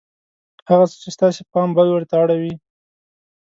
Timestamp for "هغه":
0.69-0.85